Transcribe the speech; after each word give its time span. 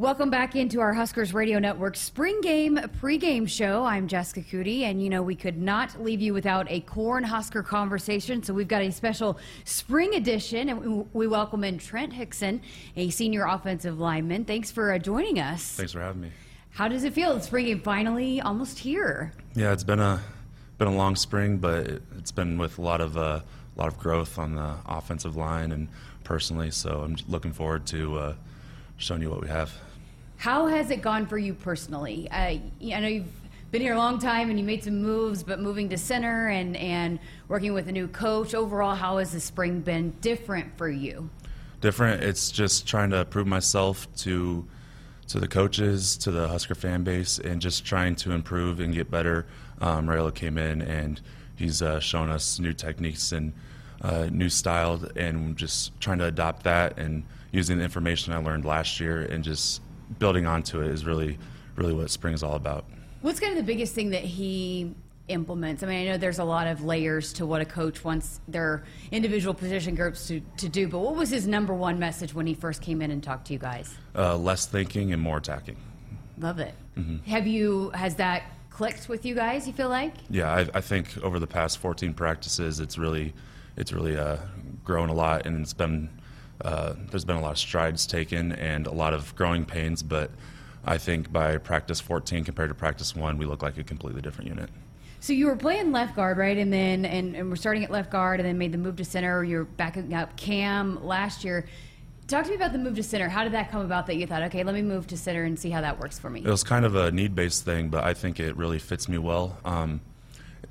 Welcome 0.00 0.30
back 0.30 0.56
into 0.56 0.80
our 0.80 0.94
Huskers 0.94 1.34
Radio 1.34 1.58
Network 1.58 1.94
spring 1.94 2.40
game 2.40 2.78
pregame 3.02 3.46
show. 3.46 3.84
I'm 3.84 4.08
Jessica 4.08 4.40
Coody, 4.40 4.84
and 4.84 5.02
you 5.02 5.10
know 5.10 5.20
we 5.20 5.34
could 5.34 5.58
not 5.58 6.02
leave 6.02 6.22
you 6.22 6.32
without 6.32 6.66
a 6.70 6.80
Corn 6.80 7.22
Husker 7.22 7.62
conversation. 7.62 8.42
So 8.42 8.54
we've 8.54 8.66
got 8.66 8.80
a 8.80 8.90
special 8.92 9.38
spring 9.66 10.14
edition, 10.14 10.70
and 10.70 11.06
we 11.12 11.26
welcome 11.26 11.64
in 11.64 11.76
Trent 11.76 12.14
Hixson, 12.14 12.62
a 12.96 13.10
senior 13.10 13.44
offensive 13.44 14.00
lineman. 14.00 14.46
Thanks 14.46 14.70
for 14.70 14.90
uh, 14.90 14.98
joining 14.98 15.38
us. 15.38 15.72
Thanks 15.72 15.92
for 15.92 16.00
having 16.00 16.22
me. 16.22 16.30
How 16.70 16.88
does 16.88 17.04
it 17.04 17.12
feel? 17.12 17.36
It's 17.36 17.44
spring 17.44 17.66
game 17.66 17.82
finally 17.82 18.40
almost 18.40 18.78
here. 18.78 19.34
Yeah, 19.54 19.74
it's 19.74 19.84
been 19.84 20.00
a 20.00 20.22
been 20.78 20.88
a 20.88 20.96
long 20.96 21.14
spring, 21.14 21.58
but 21.58 22.00
it's 22.16 22.32
been 22.32 22.56
with 22.56 22.78
a 22.78 22.82
lot 22.82 23.02
of 23.02 23.18
uh, 23.18 23.20
a 23.20 23.78
lot 23.78 23.88
of 23.88 23.98
growth 23.98 24.38
on 24.38 24.54
the 24.54 24.76
offensive 24.86 25.36
line 25.36 25.72
and 25.72 25.88
personally. 26.24 26.70
So 26.70 27.02
I'm 27.02 27.18
looking 27.28 27.52
forward 27.52 27.84
to 27.88 28.18
uh, 28.18 28.34
showing 28.96 29.20
you 29.20 29.28
what 29.28 29.42
we 29.42 29.48
have. 29.48 29.70
How 30.40 30.68
has 30.68 30.90
it 30.90 31.02
gone 31.02 31.26
for 31.26 31.36
you 31.36 31.52
personally? 31.52 32.26
Uh, 32.30 32.34
I 32.34 32.62
know 32.80 33.08
you've 33.08 33.26
been 33.70 33.82
here 33.82 33.92
a 33.92 33.98
long 33.98 34.18
time 34.18 34.48
and 34.48 34.58
you 34.58 34.64
made 34.64 34.82
some 34.82 35.02
moves, 35.02 35.42
but 35.42 35.60
moving 35.60 35.90
to 35.90 35.98
center 35.98 36.48
and, 36.48 36.78
and 36.78 37.18
working 37.48 37.74
with 37.74 37.88
a 37.88 37.92
new 37.92 38.08
coach, 38.08 38.54
overall, 38.54 38.94
how 38.94 39.18
has 39.18 39.32
the 39.32 39.40
spring 39.40 39.80
been 39.80 40.14
different 40.22 40.78
for 40.78 40.88
you? 40.88 41.28
Different. 41.82 42.22
It's 42.22 42.50
just 42.50 42.88
trying 42.88 43.10
to 43.10 43.26
prove 43.26 43.46
myself 43.46 44.08
to 44.16 44.66
to 45.28 45.38
the 45.38 45.46
coaches, 45.46 46.16
to 46.16 46.30
the 46.30 46.48
Husker 46.48 46.74
fan 46.74 47.04
base, 47.04 47.38
and 47.38 47.60
just 47.60 47.84
trying 47.84 48.16
to 48.16 48.32
improve 48.32 48.80
and 48.80 48.94
get 48.94 49.10
better. 49.10 49.44
Um, 49.82 50.06
Raiola 50.06 50.34
came 50.34 50.56
in 50.56 50.80
and 50.80 51.20
he's 51.54 51.82
uh, 51.82 52.00
shown 52.00 52.30
us 52.30 52.58
new 52.58 52.72
techniques 52.72 53.32
and 53.32 53.52
uh, 54.00 54.30
new 54.32 54.48
style, 54.48 55.06
and 55.16 55.54
just 55.54 56.00
trying 56.00 56.18
to 56.20 56.24
adopt 56.24 56.62
that 56.62 56.98
and 56.98 57.24
using 57.52 57.76
the 57.76 57.84
information 57.84 58.32
I 58.32 58.38
learned 58.38 58.64
last 58.64 59.00
year 59.00 59.20
and 59.20 59.44
just 59.44 59.82
building 60.18 60.46
onto 60.46 60.80
it 60.80 60.88
is 60.88 61.04
really, 61.04 61.38
really 61.76 61.92
what 61.92 62.10
spring 62.10 62.34
is 62.34 62.42
all 62.42 62.54
about. 62.54 62.84
What's 63.22 63.40
kind 63.40 63.52
of 63.52 63.58
the 63.58 63.64
biggest 63.64 63.94
thing 63.94 64.10
that 64.10 64.24
he 64.24 64.94
implements? 65.28 65.82
I 65.82 65.86
mean, 65.86 66.08
I 66.08 66.12
know 66.12 66.18
there's 66.18 66.38
a 66.38 66.44
lot 66.44 66.66
of 66.66 66.84
layers 66.84 67.32
to 67.34 67.46
what 67.46 67.60
a 67.60 67.64
coach 67.64 68.02
wants 68.02 68.40
their 68.48 68.84
individual 69.10 69.54
position 69.54 69.94
groups 69.94 70.26
to, 70.28 70.40
to 70.56 70.68
do, 70.68 70.88
but 70.88 71.00
what 71.00 71.14
was 71.14 71.30
his 71.30 71.46
number 71.46 71.74
one 71.74 71.98
message 71.98 72.34
when 72.34 72.46
he 72.46 72.54
first 72.54 72.82
came 72.82 73.02
in 73.02 73.10
and 73.10 73.22
talked 73.22 73.46
to 73.48 73.52
you 73.52 73.58
guys? 73.58 73.94
Uh, 74.16 74.36
less 74.36 74.66
thinking 74.66 75.12
and 75.12 75.20
more 75.22 75.38
attacking. 75.38 75.76
Love 76.38 76.58
it. 76.58 76.74
Mm-hmm. 76.96 77.30
Have 77.30 77.46
you, 77.46 77.90
has 77.90 78.16
that 78.16 78.44
clicked 78.70 79.08
with 79.08 79.26
you 79.26 79.34
guys, 79.34 79.66
you 79.66 79.74
feel 79.74 79.90
like? 79.90 80.14
Yeah, 80.30 80.50
I, 80.50 80.60
I 80.74 80.80
think 80.80 81.18
over 81.18 81.38
the 81.38 81.46
past 81.46 81.78
14 81.78 82.14
practices, 82.14 82.80
it's 82.80 82.96
really, 82.96 83.34
it's 83.76 83.92
really 83.92 84.16
uh, 84.16 84.38
grown 84.84 85.10
a 85.10 85.14
lot, 85.14 85.44
and 85.44 85.60
it's 85.60 85.74
been 85.74 86.08
uh, 86.64 86.94
there's 87.10 87.24
been 87.24 87.36
a 87.36 87.40
lot 87.40 87.52
of 87.52 87.58
strides 87.58 88.06
taken 88.06 88.52
and 88.52 88.86
a 88.86 88.92
lot 88.92 89.14
of 89.14 89.34
growing 89.36 89.64
pains, 89.64 90.02
but 90.02 90.30
I 90.84 90.98
think 90.98 91.32
by 91.32 91.58
practice 91.58 92.00
14 92.00 92.44
compared 92.44 92.70
to 92.70 92.74
practice 92.74 93.14
one, 93.14 93.38
we 93.38 93.46
look 93.46 93.62
like 93.62 93.78
a 93.78 93.84
completely 93.84 94.22
different 94.22 94.48
unit. 94.48 94.70
So 95.20 95.34
you 95.34 95.46
were 95.46 95.56
playing 95.56 95.92
left 95.92 96.16
guard, 96.16 96.38
right? 96.38 96.56
And 96.56 96.72
then 96.72 97.04
and, 97.04 97.36
and 97.36 97.50
we're 97.50 97.56
starting 97.56 97.84
at 97.84 97.90
left 97.90 98.10
guard, 98.10 98.40
and 98.40 98.48
then 98.48 98.56
made 98.56 98.72
the 98.72 98.78
move 98.78 98.96
to 98.96 99.04
center. 99.04 99.44
You're 99.44 99.64
backing 99.64 100.14
up 100.14 100.36
Cam 100.36 101.04
last 101.04 101.44
year. 101.44 101.66
Talk 102.26 102.44
to 102.44 102.50
me 102.50 102.56
about 102.56 102.72
the 102.72 102.78
move 102.78 102.94
to 102.94 103.02
center. 103.02 103.28
How 103.28 103.42
did 103.42 103.52
that 103.52 103.70
come 103.70 103.82
about 103.82 104.06
that 104.06 104.16
you 104.16 104.26
thought, 104.26 104.42
okay, 104.44 104.62
let 104.62 104.74
me 104.74 104.82
move 104.82 105.06
to 105.08 105.16
center 105.16 105.44
and 105.44 105.58
see 105.58 105.68
how 105.68 105.80
that 105.80 105.98
works 105.98 106.18
for 106.18 106.30
me? 106.30 106.40
It 106.40 106.48
was 106.48 106.62
kind 106.62 106.84
of 106.84 106.94
a 106.94 107.10
need 107.10 107.34
based 107.34 107.64
thing, 107.64 107.88
but 107.88 108.04
I 108.04 108.14
think 108.14 108.40
it 108.40 108.56
really 108.56 108.78
fits 108.78 109.08
me 109.08 109.18
well. 109.18 109.58
Um, 109.64 110.00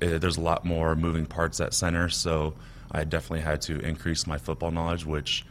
it, 0.00 0.20
there's 0.20 0.38
a 0.38 0.40
lot 0.40 0.64
more 0.64 0.96
moving 0.96 1.26
parts 1.26 1.60
at 1.60 1.74
center, 1.74 2.08
so 2.08 2.54
I 2.90 3.04
definitely 3.04 3.42
had 3.42 3.60
to 3.62 3.78
increase 3.80 4.26
my 4.26 4.38
football 4.38 4.70
knowledge, 4.70 5.06
which 5.06 5.44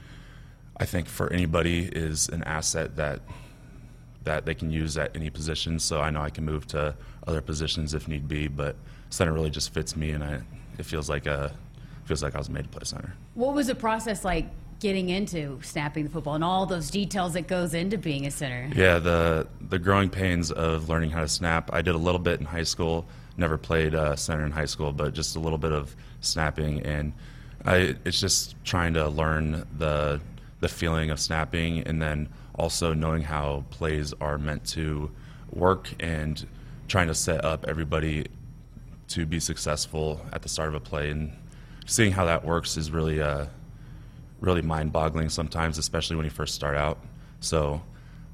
I 0.80 0.85
think 0.85 1.08
for 1.08 1.31
anybody 1.31 1.85
is 1.91 2.30
an 2.30 2.44
asset 2.44 2.95
that 2.95 3.22
that 4.23 4.45
they 4.45 4.53
can 4.53 4.69
use 4.69 4.97
at 4.97 5.16
any 5.16 5.30
position. 5.30 5.80
So 5.80 6.02
I 6.02 6.09
know 6.09 6.21
I 6.21 6.30
can 6.30 6.45
move 6.45 6.67
to 6.67 6.95
other 7.25 7.41
positions 7.41 7.94
if 7.94 8.08
need 8.08 8.27
be, 8.27 8.47
but 8.47 8.75
center 9.09 9.33
really 9.33 9.49
just 9.49 9.73
fits 9.73 9.95
me, 9.95 10.11
and 10.11 10.23
I, 10.23 10.41
it 10.77 10.86
feels 10.86 11.09
like 11.09 11.25
a 11.25 11.54
feels 12.05 12.23
like 12.23 12.36
I 12.36 12.37
was 12.37 12.49
made 12.49 12.64
to 12.64 12.70
play 12.70 12.81
center. 12.83 13.14
What 13.36 13.54
was 13.54 13.67
the 13.67 13.76
process 13.76 14.26
like 14.26 14.48
getting 14.80 15.09
into 15.09 15.59
snapping 15.61 16.05
the 16.05 16.09
football 16.09 16.36
and 16.36 16.43
all 16.43 16.65
those 16.65 16.89
details 16.89 17.33
that 17.33 17.48
goes 17.48 17.73
into 17.73 17.98
being 17.98 18.25
a 18.25 18.31
center? 18.31 18.70
Yeah, 18.75 18.99
the 18.99 19.48
the 19.61 19.80
growing 19.80 20.09
pains 20.09 20.52
of 20.52 20.89
learning 20.89 21.11
how 21.11 21.21
to 21.21 21.27
snap. 21.27 21.70
I 21.73 21.81
did 21.81 21.95
a 21.95 21.99
little 21.99 22.20
bit 22.20 22.39
in 22.39 22.45
high 22.45 22.64
school. 22.64 23.05
Never 23.37 23.58
played 23.58 23.95
uh, 23.95 24.15
center 24.15 24.45
in 24.45 24.52
high 24.52 24.65
school, 24.65 24.92
but 24.92 25.14
just 25.14 25.36
a 25.36 25.39
little 25.39 25.58
bit 25.58 25.71
of 25.71 25.95
snapping, 26.20 26.81
and 26.81 27.14
I, 27.65 27.95
it's 28.05 28.20
just 28.20 28.55
trying 28.64 28.93
to 28.95 29.08
learn 29.08 29.65
the 29.77 30.20
the 30.59 30.67
feeling 30.67 31.09
of 31.09 31.20
snapping 31.20 31.80
and 31.80 32.02
then 32.02 32.30
also 32.55 32.93
knowing 32.93 33.23
how 33.23 33.64
plays 33.70 34.14
are 34.20 34.37
meant 34.37 34.65
to 34.65 35.11
work 35.52 35.89
and 35.99 36.47
trying 36.87 37.08
to 37.08 37.15
set 37.15 37.43
up 37.45 37.65
everybody 37.67 38.27
to 39.08 39.25
be 39.25 39.39
successful 39.39 40.25
at 40.33 40.42
the 40.42 40.49
start 40.49 40.69
of 40.69 40.75
a 40.75 40.80
play. 40.80 41.09
And 41.09 41.31
seeing 41.86 42.11
how 42.11 42.25
that 42.25 42.43
works 42.43 42.77
is 42.77 42.92
really 42.92 43.21
uh, 43.21 43.45
really 44.39 44.61
mind-boggling 44.61 45.30
sometimes 45.30 45.77
especially 45.77 46.15
when 46.15 46.25
you 46.25 46.31
first 46.31 46.55
start 46.55 46.77
out. 46.77 46.99
So 47.39 47.81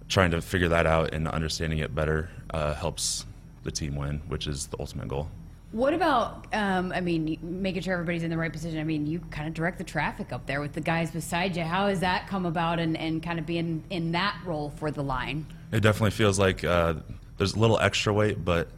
trying 0.08 0.32
to 0.32 0.42
figure 0.42 0.70
that 0.70 0.86
out 0.86 1.14
and 1.14 1.28
understanding 1.28 1.80
it 1.80 1.96
better 1.96 2.30
uh, 2.52 2.74
helps 2.74 3.26
the 3.64 3.72
team 3.72 3.96
win 3.96 4.22
which 4.28 4.46
is 4.46 4.68
the 4.68 4.78
ultimate 4.80 5.08
goal 5.08 5.30
what 5.76 5.94
about, 5.94 6.48
um, 6.54 6.94
I 6.94 7.02
mean, 7.02 7.38
making 7.42 7.82
sure 7.82 7.96
everybody's 7.96 8.24
in 8.24 8.30
the 8.30 8.38
right 8.38 8.52
position? 8.52 8.80
I 8.80 8.86
mean, 8.86 9.06
you 9.06 9.20
kind 9.30 9.46
of 9.46 9.54
direct 9.54 9.78
the 9.78 9.84
traffic 9.84 10.32
up 10.32 10.46
there 10.46 10.62
with 10.62 10.72
the 10.72 10.80
guys 10.80 11.12
beside 11.12 11.58
you. 11.58 11.64
How 11.64 11.90
has 11.90 12.00
that 12.00 12.28
come 12.30 12.46
about 12.46 12.80
and, 12.80 12.96
and 12.96 13.22
kind 13.22 13.40
of 13.40 13.46
being 13.46 13.84
in 13.90 14.14
that 14.14 14.40
role 14.46 14.70
for 14.70 14.90
the 14.90 15.04
line? 15.04 15.46
It 15.74 15.82
definitely 15.82 16.12
feels 16.12 16.40
like 16.40 16.64
uh, 16.64 16.94
there's 17.38 17.56
a 17.56 17.60
little 17.60 17.78
extra 17.78 18.14
weight, 18.14 18.46
but 18.46 18.70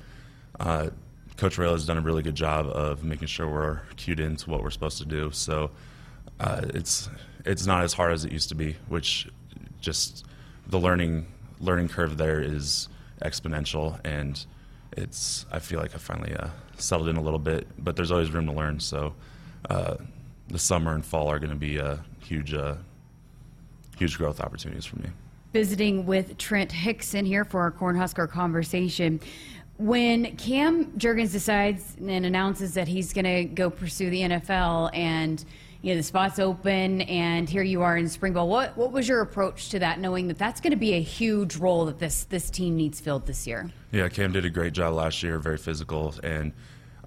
uh, 0.59 0.89
Coach 1.35 1.59
Rail 1.59 1.73
has 1.73 1.85
done 1.85 1.99
a 1.99 2.01
really 2.01 2.23
good 2.23 2.33
job 2.33 2.65
of 2.65 3.03
making 3.03 3.27
sure 3.27 3.47
we're 3.47 3.81
cued 3.95 4.19
into 4.19 4.49
what 4.49 4.63
we're 4.63 4.71
supposed 4.71 4.97
to 4.97 5.05
do. 5.05 5.29
So 5.31 5.69
uh, 6.39 6.61
it's 6.73 7.11
it's 7.45 7.67
not 7.67 7.83
as 7.83 7.93
hard 7.93 8.11
as 8.11 8.25
it 8.25 8.31
used 8.31 8.49
to 8.49 8.55
be, 8.55 8.75
which 8.87 9.29
just 9.79 10.25
the 10.65 10.79
learning 10.79 11.27
learning 11.59 11.89
curve 11.89 12.17
there 12.17 12.41
is 12.41 12.89
exponential 13.21 13.99
and– 14.03 14.47
it's 14.93 15.45
I 15.51 15.59
feel 15.59 15.79
like 15.79 15.93
I 15.93 15.97
finally 15.97 16.33
uh, 16.35 16.49
settled 16.77 17.09
in 17.09 17.17
a 17.17 17.21
little 17.21 17.39
bit, 17.39 17.67
but 17.77 17.95
there's 17.95 18.11
always 18.11 18.31
room 18.31 18.45
to 18.47 18.53
learn. 18.53 18.79
So 18.79 19.13
uh, 19.69 19.95
the 20.47 20.59
summer 20.59 20.93
and 20.93 21.05
fall 21.05 21.29
are 21.29 21.39
going 21.39 21.51
to 21.51 21.55
be 21.55 21.79
uh, 21.79 21.97
huge, 22.23 22.53
uh, 22.53 22.75
huge 23.97 24.17
growth 24.17 24.39
opportunities 24.39 24.85
for 24.85 24.97
me. 24.99 25.09
Visiting 25.53 26.05
with 26.05 26.37
Trent 26.37 26.71
Hixson 26.71 27.25
here 27.25 27.45
for 27.45 27.61
our 27.61 27.71
Cornhusker 27.71 28.29
conversation. 28.29 29.19
When 29.77 30.35
Cam 30.37 30.87
Jurgens 30.93 31.31
decides 31.31 31.95
and 31.99 32.25
announces 32.25 32.73
that 32.73 32.87
he's 32.87 33.13
going 33.13 33.25
to 33.25 33.43
go 33.45 33.69
pursue 33.69 34.09
the 34.09 34.21
NFL 34.21 34.89
and 34.93 35.43
you 35.87 35.93
know 35.93 35.99
the 35.99 36.03
spot's 36.03 36.37
open 36.37 36.99
and 37.03 37.49
here 37.49 37.63
you 37.63 37.81
are 37.81 37.97
in 37.97 38.09
spring 38.09 38.33
ball. 38.33 38.49
What 38.49 38.75
what 38.75 38.91
was 38.91 39.07
your 39.07 39.21
approach 39.21 39.69
to 39.69 39.79
that 39.79 40.01
knowing 40.01 40.27
that 40.27 40.37
that's 40.37 40.59
going 40.59 40.71
to 40.71 40.77
be 40.77 40.95
a 40.95 41.01
huge 41.01 41.55
role 41.55 41.85
that 41.85 41.97
this 41.97 42.25
this 42.25 42.49
team 42.49 42.75
needs 42.75 42.99
filled 42.99 43.25
this 43.25 43.47
year? 43.47 43.71
Yeah 43.91 44.09
cam 44.09 44.33
did 44.33 44.43
a 44.43 44.49
great 44.49 44.73
job 44.73 44.93
last 44.93 45.23
year 45.23 45.39
very 45.39 45.57
physical 45.57 46.13
and 46.23 46.51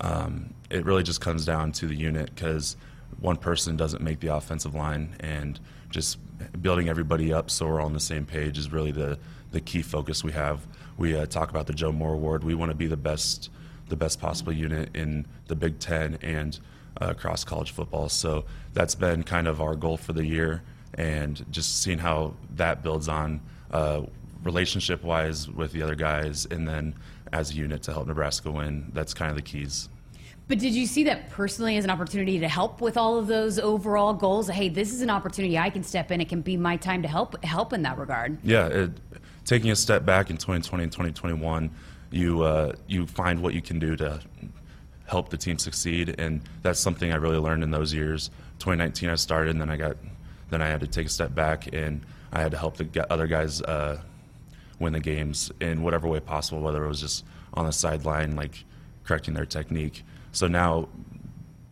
um, 0.00 0.54
it 0.70 0.86
really 0.86 1.02
just 1.02 1.20
comes 1.20 1.44
down 1.44 1.72
to 1.72 1.86
the 1.86 1.94
unit 1.94 2.34
because 2.34 2.78
one 3.18 3.36
person 3.36 3.76
doesn't 3.76 4.02
make 4.02 4.20
the 4.20 4.34
offensive 4.34 4.74
line 4.74 5.14
and 5.20 5.60
just 5.90 6.16
building 6.62 6.88
everybody 6.88 7.34
up 7.34 7.50
so 7.50 7.66
we're 7.66 7.80
all 7.80 7.86
on 7.86 7.92
the 7.92 8.00
same 8.00 8.24
page 8.24 8.56
is 8.56 8.72
really 8.72 8.92
the 8.92 9.18
the 9.50 9.60
key 9.60 9.82
focus 9.82 10.24
we 10.24 10.32
have. 10.32 10.66
We 10.96 11.14
uh, 11.18 11.26
talk 11.26 11.50
about 11.50 11.66
the 11.66 11.74
joe 11.74 11.92
moore 11.92 12.14
award. 12.14 12.44
We 12.44 12.54
want 12.54 12.70
to 12.70 12.76
be 12.76 12.86
the 12.86 12.96
best 12.96 13.50
the 13.90 13.96
best 13.96 14.20
possible 14.20 14.54
unit 14.54 14.88
in 14.94 15.26
the 15.48 15.54
big 15.54 15.80
ten 15.80 16.16
and 16.22 16.58
across 17.00 17.44
college 17.44 17.72
football. 17.72 18.08
So 18.08 18.44
that's 18.72 18.94
been 18.94 19.22
kind 19.22 19.48
of 19.48 19.60
our 19.60 19.74
goal 19.74 19.96
for 19.96 20.12
the 20.12 20.24
year, 20.24 20.62
and 20.94 21.44
just 21.50 21.82
seeing 21.82 21.98
how 21.98 22.34
that 22.56 22.82
builds 22.82 23.08
on 23.08 23.40
uh, 23.70 24.02
relationship 24.44 25.02
wise 25.02 25.48
with 25.48 25.72
the 25.72 25.82
other 25.82 25.94
guys, 25.94 26.46
and 26.46 26.66
then 26.66 26.94
as 27.32 27.50
a 27.50 27.54
unit 27.54 27.82
to 27.84 27.92
help 27.92 28.06
Nebraska 28.06 28.50
win. 28.50 28.90
That's 28.92 29.14
kind 29.14 29.30
of 29.30 29.36
the 29.36 29.42
keys. 29.42 29.88
But 30.48 30.58
did 30.58 30.74
you 30.74 30.84
see 30.84 31.04
that 31.04 31.30
personally 31.30 31.76
as 31.76 31.84
an 31.84 31.90
opportunity 31.90 32.40
to 32.40 32.48
help 32.48 32.80
with 32.80 32.96
all 32.96 33.16
of 33.16 33.28
those 33.28 33.60
overall 33.60 34.12
goals? 34.12 34.48
Hey, 34.48 34.68
this 34.68 34.92
is 34.92 35.00
an 35.00 35.08
opportunity 35.08 35.56
I 35.56 35.70
can 35.70 35.84
step 35.84 36.10
in. 36.10 36.20
It 36.20 36.28
can 36.28 36.40
be 36.40 36.56
my 36.56 36.76
time 36.76 37.02
to 37.02 37.08
help 37.08 37.42
help 37.44 37.72
in 37.72 37.82
that 37.82 37.98
regard. 37.98 38.36
Yeah, 38.42 38.66
it, 38.66 38.90
taking 39.44 39.70
a 39.70 39.76
step 39.76 40.04
back 40.04 40.28
in 40.28 40.36
2020 40.36 40.82
and 40.82 40.92
2021, 40.92 41.70
you 42.10 42.42
uh, 42.42 42.72
you 42.88 43.06
find 43.06 43.40
what 43.40 43.54
you 43.54 43.62
can 43.62 43.78
do 43.78 43.94
to 43.94 44.20
help 45.10 45.28
the 45.28 45.36
team 45.36 45.58
succeed. 45.58 46.14
And 46.18 46.40
that's 46.62 46.78
something 46.78 47.12
I 47.12 47.16
really 47.16 47.38
learned 47.38 47.62
in 47.62 47.70
those 47.70 47.92
years. 47.92 48.30
2019, 48.60 49.08
I 49.08 49.16
started, 49.16 49.50
and 49.50 49.60
then 49.60 49.68
I 49.68 49.76
got, 49.76 49.96
then 50.50 50.62
I 50.62 50.68
had 50.68 50.80
to 50.80 50.86
take 50.86 51.06
a 51.06 51.10
step 51.10 51.34
back, 51.34 51.72
and 51.74 52.02
I 52.32 52.40
had 52.40 52.52
to 52.52 52.58
help 52.58 52.76
the 52.76 53.12
other 53.12 53.26
guys 53.26 53.60
uh, 53.62 54.00
win 54.78 54.92
the 54.92 55.00
games 55.00 55.50
in 55.60 55.82
whatever 55.82 56.06
way 56.06 56.20
possible, 56.20 56.60
whether 56.60 56.84
it 56.84 56.88
was 56.88 57.00
just 57.00 57.24
on 57.54 57.66
the 57.66 57.72
sideline, 57.72 58.36
like 58.36 58.64
correcting 59.04 59.34
their 59.34 59.46
technique. 59.46 60.04
So 60.32 60.46
now, 60.46 60.88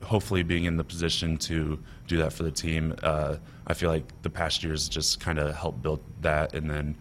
hopefully, 0.02 0.42
being 0.42 0.64
in 0.64 0.76
the 0.76 0.84
position 0.84 1.36
to 1.38 1.78
do 2.08 2.16
that 2.18 2.32
for 2.32 2.42
the 2.42 2.50
team, 2.50 2.96
uh, 3.02 3.36
I 3.66 3.74
feel 3.74 3.90
like 3.90 4.04
the 4.22 4.30
past 4.30 4.64
years 4.64 4.88
just 4.88 5.20
kind 5.20 5.38
of 5.38 5.54
helped 5.54 5.82
build 5.82 6.00
that, 6.22 6.54
and 6.54 6.68
then 6.68 6.96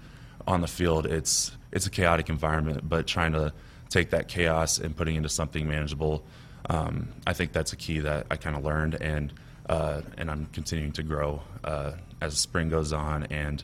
on 0.46 0.62
the 0.62 0.68
field, 0.68 1.08
it's 1.08 1.52
it's 1.72 1.88
a 1.88 1.90
chaotic 1.90 2.30
environment, 2.30 2.88
but 2.88 3.08
trying 3.08 3.34
to 3.34 3.54
take 3.90 4.10
that 4.12 4.28
chaos 4.28 4.78
and 4.78 4.96
putting 4.96 5.16
into 5.16 5.30
something 5.30 5.68
manageable. 5.68 6.24
Um, 6.70 7.10
I 7.26 7.34
think 7.34 7.54
that's 7.54 7.74
a 7.74 7.76
key 7.76 8.00
that 8.00 8.28
I 8.30 8.36
kind 8.36 8.56
of 8.56 8.64
learned, 8.64 8.96
and 9.02 9.34
uh, 9.70 10.02
and 10.18 10.30
I'm 10.30 10.48
continuing 10.48 10.92
to 10.94 11.04
grow 11.04 11.42
uh, 11.64 11.94
as 12.22 12.38
spring 12.38 12.70
goes 12.70 12.94
on, 12.94 13.24
and 13.26 13.64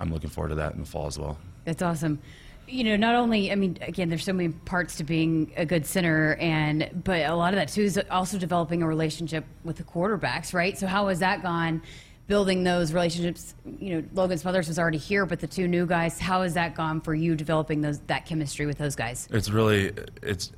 I'm 0.00 0.12
looking 0.12 0.30
forward 0.30 0.50
to 0.50 0.54
that 0.56 0.74
in 0.74 0.80
the 0.80 0.86
fall 0.86 1.06
as 1.06 1.18
well. 1.18 1.38
That's 1.64 1.82
awesome. 1.82 2.20
You 2.68 2.84
know, 2.84 2.96
not 2.96 3.14
only 3.14 3.50
I 3.50 3.54
mean, 3.54 3.78
again, 3.80 4.08
there's 4.08 4.24
so 4.24 4.32
many 4.32 4.50
parts 4.50 4.96
to 4.96 5.04
being 5.04 5.52
a 5.56 5.64
good 5.64 5.86
center, 5.86 6.34
and 6.34 7.02
but 7.04 7.22
a 7.26 7.34
lot 7.34 7.54
of 7.54 7.58
that 7.58 7.68
too 7.68 7.82
is 7.82 8.00
also 8.10 8.38
developing 8.38 8.82
a 8.82 8.86
relationship 8.86 9.44
with 9.64 9.76
the 9.76 9.84
quarterbacks, 9.84 10.54
right? 10.54 10.78
So 10.78 10.86
how 10.86 11.08
has 11.08 11.20
that 11.20 11.42
gone? 11.42 11.82
Building 12.32 12.64
those 12.64 12.94
relationships, 12.94 13.54
you 13.78 13.94
know, 13.94 14.08
Logan 14.14 14.38
Smothers 14.38 14.66
was 14.66 14.78
already 14.78 14.96
here, 14.96 15.26
but 15.26 15.38
the 15.40 15.46
two 15.46 15.68
new 15.68 15.84
guys, 15.84 16.18
how 16.18 16.40
has 16.40 16.54
that 16.54 16.74
gone 16.74 17.02
for 17.02 17.14
you 17.14 17.36
developing 17.36 17.82
those 17.82 17.98
that 18.06 18.24
chemistry 18.24 18.64
with 18.64 18.78
those 18.78 18.96
guys? 18.96 19.28
It's 19.32 19.50
really 19.50 19.92
it's 20.22 20.50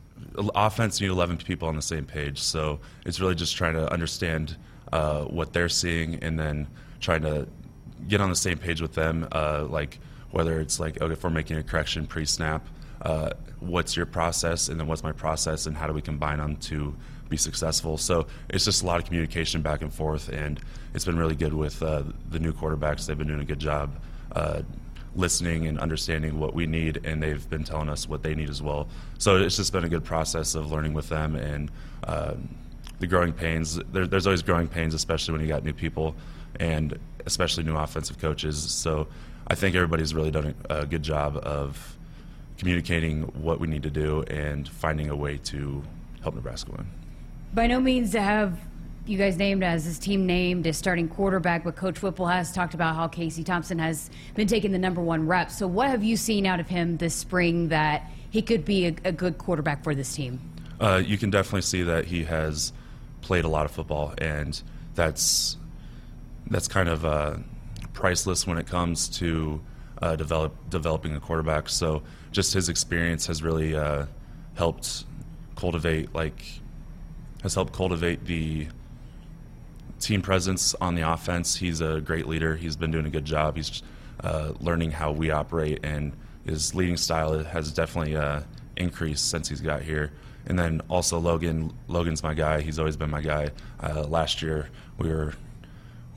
offense 0.55 1.01
need 1.01 1.11
11 1.11 1.39
people 1.39 1.67
on 1.67 1.75
the 1.75 1.83
same 1.83 2.05
page, 2.05 2.41
so 2.41 2.79
it's 3.05 3.19
really 3.19 3.35
just 3.35 3.57
trying 3.57 3.75
to 3.75 3.93
understand 3.93 4.57
uh, 4.93 5.23
what 5.23 5.53
they're 5.53 5.69
seeing 5.69 6.15
and 6.23 6.39
then 6.39 6.69
trying 7.01 7.23
to 7.23 7.49
get 8.07 8.21
on 8.21 8.31
the 8.31 8.37
same 8.37 8.57
page 8.57 8.81
with 8.81 8.95
them, 8.95 9.27
uh, 9.33 9.67
like 9.69 9.99
whether 10.31 10.61
it's 10.61 10.79
like, 10.79 11.03
okay, 11.03 11.13
if 11.13 11.25
we're 11.25 11.31
making 11.31 11.57
a 11.57 11.63
correction 11.65 12.07
pre-snap, 12.07 12.65
uh, 13.03 13.31
what's 13.59 13.97
your 13.97 14.07
process, 14.07 14.69
and 14.69 14.79
then 14.79 14.87
what's 14.87 15.03
my 15.03 15.11
process, 15.11 15.67
and 15.67 15.77
how 15.77 15.89
do 15.89 15.93
we 15.93 16.03
combine 16.03 16.39
them 16.39 16.55
to 16.55 16.95
be 17.35 17.39
successful? 17.39 17.97
So 17.99 18.27
it's 18.49 18.65
just 18.65 18.83
a 18.83 18.87
lot 18.87 19.01
of 19.01 19.07
communication 19.07 19.63
back 19.63 19.83
and 19.83 19.93
forth, 19.93 20.29
and 20.29 20.61
it's 20.95 21.05
been 21.05 21.19
really 21.19 21.35
good 21.35 21.53
with 21.53 21.83
uh, 21.83 22.05
the 22.31 22.39
new 22.39 22.53
quarterbacks. 22.53 23.07
They've 23.07 23.19
been 23.19 23.29
doing 23.29 23.41
a 23.41 23.45
good 23.45 23.59
job 23.59 23.91
uh, 24.33 24.63
listening 25.17 25.67
and 25.67 25.79
understanding 25.79 26.39
what 26.39 26.55
we 26.55 26.67
need, 26.67 27.01
and 27.05 27.23
they've 27.23 27.49
been 27.51 27.65
telling 27.65 27.89
us 27.89 28.09
what 28.09 28.23
they 28.23 28.35
need 28.35 28.51
as 28.51 28.63
well. 28.63 28.89
So 29.19 29.37
it's 29.37 29.57
just 29.57 29.73
been 29.73 29.85
a 29.85 29.89
good 29.89 30.05
process 30.05 30.55
of 30.55 30.71
learning 30.71 30.95
with 30.95 31.09
them 31.09 31.37
and. 31.37 31.71
Uh, 32.03 32.35
the 33.01 33.09
growing 33.09 33.33
pains. 33.33 33.77
There, 33.93 34.07
there's 34.07 34.27
always 34.27 34.43
growing 34.43 34.69
pains, 34.69 34.95
especially 34.95 35.33
when 35.33 35.41
you 35.41 35.49
got 35.49 35.65
new 35.65 35.73
people 35.73 36.15
and 36.61 36.99
especially 37.27 37.65
new 37.65 37.77
offensive 37.77 38.19
coaches. 38.19 38.57
So 38.57 39.09
I 39.47 39.55
think 39.55 39.75
everybody's 39.75 40.15
really 40.15 40.31
done 40.31 40.55
a, 40.71 40.87
good 40.87 41.03
job 41.03 41.37
of 41.39 41.97
communicating 42.59 43.23
what 43.43 43.61
we 43.61 43.67
need 43.67 43.83
to 43.83 43.91
do 43.91 44.23
and 44.23 44.69
finding 44.69 45.11
a 45.11 45.17
way 45.17 45.39
to 45.39 45.83
help 46.23 46.35
Nebraska 46.35 46.73
win. 46.73 46.87
By 47.55 47.69
no 47.69 47.79
means 47.79 48.11
to 48.13 48.21
have 48.21 48.59
you 49.07 49.17
guys 49.17 49.37
named 49.37 49.63
as 49.63 49.85
his 49.85 50.01
team 50.01 50.27
named 50.27 50.67
as 50.67 50.77
starting 50.77 51.09
quarterback, 51.09 51.63
but 51.63 51.77
Coach 51.77 52.03
Whipple 52.03 52.27
has 52.27 52.51
talked 52.51 52.75
about 52.75 52.97
how 52.97 53.07
Casey 53.07 53.45
Thompson 53.45 53.79
has 53.79 54.11
been 54.35 54.49
taking 54.49 54.73
the 54.73 54.79
number 54.79 55.01
one 55.01 55.29
rep. 55.29 55.53
So, 55.53 55.69
what 55.69 55.89
have 55.89 56.03
you 56.03 56.17
seen 56.17 56.47
out 56.47 56.59
of 56.59 56.67
him 56.67 56.97
this 56.97 57.15
spring 57.15 57.69
that 57.69 58.11
he 58.31 58.43
could 58.43 58.65
be 58.65 58.87
a, 58.87 58.95
a 59.05 59.13
good 59.13 59.39
quarterback 59.39 59.85
for 59.85 59.95
this 59.95 60.13
team? 60.17 60.41
Uh, 60.81 61.01
you 61.05 61.17
can 61.17 61.31
definitely 61.31 61.63
see 61.63 61.83
that 61.83 62.07
he 62.07 62.25
has 62.25 62.73
played 63.21 63.45
a 63.45 63.49
lot 63.49 63.67
of 63.67 63.71
football, 63.71 64.15
and 64.19 64.61
that's 64.97 65.57
that's 66.49 66.67
kind 66.67 66.89
of 66.89 67.05
uh, 67.05 67.37
priceless 67.93 68.49
when 68.49 68.59
it 68.59 68.67
comes 68.67 69.09
to 69.09 69.61
uh, 70.03 70.17
develop 70.17 70.53
developing 70.71 71.15
a 71.15 71.21
quarterback. 71.21 71.69
So 71.69 72.03
just 72.33 72.53
his 72.53 72.69
experience 72.69 73.29
has 73.29 73.45
really 73.45 73.77
uh, 73.77 74.07
helped 74.57 75.05
cultivate 75.55 76.13
like 76.17 76.43
has 77.45 77.55
helped 77.55 77.75
cultivate 77.75 78.25
the 78.25 78.67
team 80.01 80.23
presence 80.23 80.75
on 80.81 80.95
the 80.95 81.03
offense. 81.03 81.55
He's 81.55 81.83
a 81.83 82.01
great 82.01 82.27
leader. 82.27 82.57
He's 82.57 82.75
been 82.75 82.91
doing 82.91 83.05
a 83.05 83.11
good 83.11 83.27
job. 83.27 83.57
He's 83.57 83.83
uh, 84.23 84.55
learning 84.61 84.93
how 84.93 85.13
we 85.13 85.31
operate, 85.31 85.81
and 85.85 86.15
his 86.47 86.75
leading 86.75 86.97
style 86.97 87.45
has 87.45 87.71
definitely 87.71 88.17
uh, 88.17 88.41
increased 88.77 89.31
since 89.31 89.47
he's 89.47 89.61
got 89.61 89.83
here. 89.83 90.11
And 90.47 90.59
then 90.59 90.81
also 90.89 91.19
Logan. 91.19 91.73
Logan's 91.87 92.23
my 92.23 92.33
guy. 92.33 92.63
He's 92.63 92.79
always 92.79 92.97
been 92.97 93.11
my 93.11 93.21
guy. 93.21 93.51
Uh, 93.79 94.05
last 94.05 94.41
year 94.41 94.71
we 94.97 95.09
were 95.09 95.35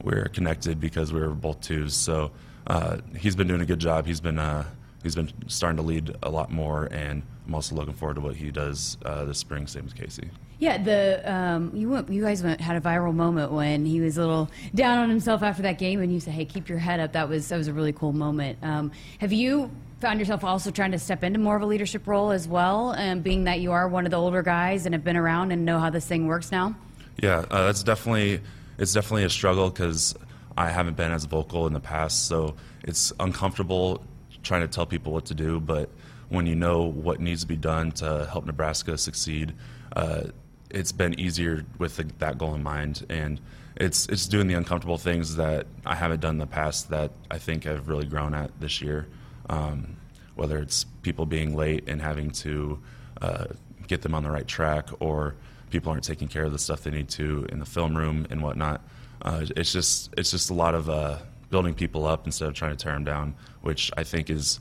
we 0.02 0.16
were 0.16 0.30
connected 0.30 0.80
because 0.80 1.12
we 1.12 1.20
were 1.20 1.30
both 1.30 1.60
twos. 1.60 1.94
So 1.94 2.32
uh, 2.68 2.98
he's 3.18 3.36
been 3.36 3.48
doing 3.48 3.62
a 3.62 3.66
good 3.66 3.80
job. 3.80 4.06
He's 4.06 4.22
been 4.22 4.40
uh, 4.40 4.64
he's 5.04 5.16
been 5.16 5.32
starting 5.48 5.78
to 5.78 5.84
lead 5.84 6.16
a 6.24 6.30
lot 6.30 6.52
more, 6.52 6.88
and 6.90 7.24
I'm 7.48 7.56
also 7.56 7.76
looking 7.76 7.94
forward 7.94 8.16
to 8.16 8.22
what 8.22 8.36
he 8.36 8.52
does 8.52 8.98
uh, 9.06 9.24
this 9.26 9.38
spring. 9.38 9.68
Same 9.68 9.86
as 9.86 9.94
Casey. 9.94 10.30
Yeah, 10.60 10.78
the 10.78 11.32
um, 11.32 11.72
you 11.74 11.90
went, 11.90 12.10
you 12.10 12.24
guys 12.24 12.44
went, 12.44 12.60
had 12.60 12.76
a 12.76 12.82
viral 12.82 13.14
moment 13.14 13.52
when 13.52 13.86
he 13.86 14.02
was 14.02 14.18
a 14.18 14.22
little 14.22 14.50
down 14.76 14.98
on 14.98 15.10
himself 15.10 15.44
after 15.44 15.62
that 15.62 15.78
game, 15.78 16.02
and 16.02 16.12
you 16.12 16.20
said, 16.20 16.34
"Hey, 16.34 16.46
keep 16.46 16.68
your 16.68 16.80
head 16.80 17.00
up." 17.00 17.14
That 17.14 17.30
was 17.30 17.48
that 17.50 17.58
was 17.58 17.68
a 17.68 17.74
really 17.74 17.94
cool 17.94 18.12
moment. 18.12 18.58
Um, 18.62 18.92
have 19.20 19.32
you 19.32 19.72
found 20.02 20.20
yourself 20.20 20.44
also 20.44 20.72
trying 20.72 20.92
to 20.92 21.00
step 21.00 21.24
into 21.24 21.40
more 21.40 21.56
of 21.56 21.62
a 21.62 21.66
leadership 21.66 22.06
role 22.06 22.32
as 22.32 22.48
well, 22.48 22.92
and 22.92 23.24
being 23.24 23.46
that 23.46 23.60
you 23.62 23.72
are 23.72 23.88
one 23.88 24.06
of 24.06 24.12
the 24.12 24.18
older 24.18 24.44
guys 24.44 24.86
and 24.86 24.94
have 24.94 25.04
been 25.04 25.18
around 25.18 25.52
and 25.52 25.64
know 25.64 25.80
how 25.80 25.90
this 25.90 26.06
thing 26.06 26.28
works 26.28 26.52
now? 26.52 26.76
Yeah, 27.22 27.46
uh, 27.50 27.66
that's 27.66 27.84
definitely 27.84 28.42
it's 28.78 28.94
definitely 28.94 29.24
a 29.24 29.30
struggle 29.30 29.70
because 29.70 30.16
I 30.58 30.70
haven't 30.70 30.98
been 30.98 31.12
as 31.12 31.26
vocal 31.26 31.68
in 31.68 31.74
the 31.74 31.80
past, 31.80 32.28
so 32.28 32.56
it's 32.84 33.14
uncomfortable 33.20 34.04
trying 34.44 34.62
to 34.62 34.68
tell 34.68 34.86
people 34.86 35.14
what 35.14 35.26
to 35.26 35.34
do. 35.36 35.60
But 35.60 35.90
when 36.30 36.46
you 36.46 36.56
know 36.56 36.84
what 36.84 37.20
needs 37.20 37.42
to 37.42 37.48
be 37.48 37.56
done 37.56 37.92
to 37.94 38.28
help 38.32 38.46
Nebraska 38.46 38.98
succeed, 38.98 39.54
uh, 39.96 40.24
it's 40.70 40.92
been 40.92 41.20
easier 41.20 41.66
with 41.78 41.98
the, 41.98 42.04
that 42.20 42.38
goal 42.38 42.54
in 42.54 42.64
mind, 42.64 43.06
and 43.10 43.40
it's 43.76 44.08
it's 44.08 44.28
doing 44.28 44.48
the 44.48 44.56
uncomfortable 44.56 44.98
things 44.98 45.36
that 45.38 45.68
I 45.86 45.96
haven't 45.96 46.20
done 46.20 46.36
in 46.36 46.40
the 46.40 46.48
past 46.48 46.90
that 46.90 47.12
I 47.32 47.38
think 47.38 47.66
I've 47.66 47.88
really 47.88 48.06
grown 48.06 48.34
at 48.34 48.52
this 48.60 48.82
year 48.82 49.08
um, 49.50 49.98
whether 50.36 50.60
it's 50.60 50.86
people 51.02 51.26
being 51.26 51.56
late 51.56 51.88
and 51.88 52.02
having 52.02 52.30
to 52.30 52.80
uh, 53.22 53.46
get 53.88 54.02
them 54.02 54.14
on 54.14 54.24
the 54.24 54.30
right 54.30 54.48
track 54.48 54.90
or 55.00 55.36
people 55.70 55.92
aren't 55.92 56.04
taking 56.04 56.28
care 56.28 56.44
of 56.44 56.52
the 56.52 56.60
stuff 56.60 56.84
they 56.84 56.92
need 56.92 57.10
to 57.10 57.46
in 57.50 57.60
the 57.60 57.66
film 57.66 57.98
room 57.98 58.28
and 58.30 58.42
whatnot. 58.42 58.82
Uh, 59.22 59.46
it's 59.56 59.74
just 59.74 60.14
it's 60.18 60.32
just 60.32 60.50
a 60.50 60.54
lot 60.54 60.76
of 60.76 60.90
uh, 60.90 61.18
building 61.50 61.74
people 61.74 62.06
up 62.06 62.26
instead 62.26 62.48
of 62.48 62.54
trying 62.54 62.76
to 62.76 62.82
tear 62.82 62.94
them 62.94 63.04
down, 63.04 63.36
which 63.62 63.92
I 63.98 64.04
think 64.04 64.30
is 64.30 64.60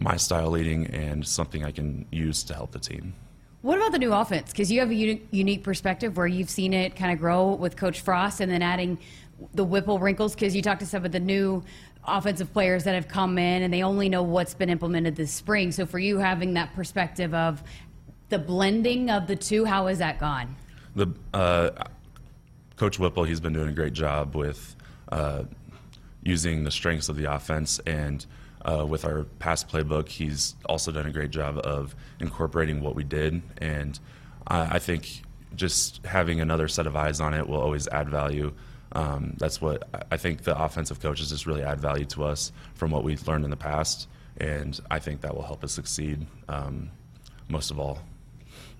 my 0.00 0.16
style 0.16 0.50
leading 0.50 0.86
and 0.88 1.26
something 1.26 1.64
I 1.64 1.70
can 1.70 2.06
use 2.10 2.42
to 2.44 2.54
help 2.54 2.72
the 2.72 2.78
team. 2.78 3.14
What 3.62 3.78
about 3.78 3.92
the 3.92 3.98
new 3.98 4.12
offense? 4.12 4.52
Because 4.52 4.70
you 4.70 4.78
have 4.80 4.90
a 4.90 4.94
unique 4.94 5.64
perspective 5.64 6.16
where 6.16 6.26
you've 6.26 6.50
seen 6.50 6.72
it 6.72 6.94
kind 6.94 7.12
of 7.12 7.18
grow 7.18 7.54
with 7.54 7.76
Coach 7.76 8.00
Frost 8.00 8.40
and 8.40 8.50
then 8.50 8.62
adding 8.62 8.98
the 9.54 9.64
Whipple 9.64 9.98
wrinkles 9.98 10.34
because 10.34 10.54
you 10.54 10.62
talked 10.62 10.80
to 10.80 10.86
some 10.86 11.04
of 11.04 11.12
the 11.12 11.20
new 11.20 11.62
offensive 12.06 12.52
players 12.52 12.84
that 12.84 12.94
have 12.94 13.08
come 13.08 13.36
in 13.36 13.62
and 13.62 13.74
they 13.74 13.82
only 13.82 14.08
know 14.08 14.22
what's 14.22 14.54
been 14.54 14.70
implemented 14.70 15.16
this 15.16 15.32
spring. 15.32 15.72
So 15.72 15.86
for 15.86 15.98
you 15.98 16.18
having 16.18 16.54
that 16.54 16.72
perspective 16.74 17.34
of 17.34 17.62
the 18.28 18.38
blending 18.38 19.10
of 19.10 19.26
the 19.26 19.36
two, 19.36 19.64
how 19.64 19.88
has 19.88 19.98
that 19.98 20.20
gone? 20.20 20.54
The 20.94 21.08
uh, 21.34 21.70
Coach 22.76 22.98
Whipple, 22.98 23.24
he's 23.24 23.40
been 23.40 23.52
doing 23.52 23.68
a 23.68 23.72
great 23.72 23.92
job 23.92 24.36
with 24.36 24.76
uh, 25.10 25.44
using 26.22 26.62
the 26.62 26.70
strengths 26.70 27.08
of 27.08 27.16
the 27.16 27.24
offense 27.24 27.80
and. 27.80 28.24
Uh, 28.62 28.84
with 28.84 29.04
our 29.04 29.24
past 29.38 29.68
playbook, 29.68 30.08
he's 30.08 30.56
also 30.66 30.90
done 30.90 31.06
a 31.06 31.12
great 31.12 31.30
job 31.30 31.58
of 31.58 31.94
incorporating 32.20 32.82
what 32.82 32.94
we 32.94 33.04
did, 33.04 33.40
and 33.58 33.98
I, 34.46 34.76
I 34.76 34.78
think 34.78 35.22
just 35.54 36.04
having 36.04 36.40
another 36.40 36.68
set 36.68 36.86
of 36.86 36.96
eyes 36.96 37.20
on 37.20 37.34
it 37.34 37.48
will 37.48 37.60
always 37.60 37.86
add 37.88 38.08
value. 38.08 38.52
Um, 38.92 39.34
that's 39.38 39.60
what 39.60 39.88
I 40.10 40.16
think 40.16 40.42
the 40.42 40.60
offensive 40.60 41.00
coaches 41.00 41.30
just 41.30 41.46
really 41.46 41.62
add 41.62 41.80
value 41.80 42.06
to 42.06 42.24
us 42.24 42.52
from 42.74 42.90
what 42.90 43.04
we've 43.04 43.26
learned 43.28 43.44
in 43.44 43.50
the 43.50 43.56
past, 43.56 44.08
and 44.38 44.78
I 44.90 44.98
think 44.98 45.20
that 45.20 45.34
will 45.34 45.44
help 45.44 45.62
us 45.62 45.72
succeed 45.72 46.26
um, 46.48 46.90
most 47.48 47.70
of 47.70 47.78
all. 47.78 48.00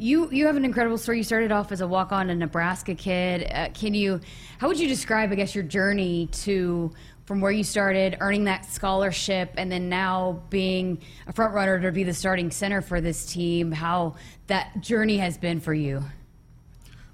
You 0.00 0.30
you 0.30 0.46
have 0.46 0.56
an 0.56 0.64
incredible 0.64 0.96
story. 0.96 1.18
You 1.18 1.24
started 1.24 1.50
off 1.50 1.72
as 1.72 1.80
a 1.80 1.86
walk 1.86 2.12
on 2.12 2.30
a 2.30 2.34
Nebraska 2.34 2.94
kid. 2.94 3.50
Uh, 3.52 3.68
can 3.74 3.94
you? 3.94 4.20
How 4.58 4.68
would 4.68 4.78
you 4.78 4.86
describe, 4.86 5.32
I 5.32 5.34
guess, 5.34 5.56
your 5.56 5.64
journey 5.64 6.28
to 6.44 6.92
from 7.24 7.40
where 7.40 7.50
you 7.50 7.64
started, 7.64 8.16
earning 8.20 8.44
that 8.44 8.64
scholarship, 8.64 9.52
and 9.56 9.70
then 9.70 9.88
now 9.88 10.40
being 10.50 11.00
a 11.26 11.32
front 11.32 11.52
runner 11.52 11.80
to 11.80 11.90
be 11.90 12.04
the 12.04 12.14
starting 12.14 12.52
center 12.52 12.80
for 12.80 13.00
this 13.00 13.26
team? 13.26 13.72
How 13.72 14.14
that 14.46 14.80
journey 14.80 15.18
has 15.18 15.36
been 15.36 15.58
for 15.58 15.74
you? 15.74 16.04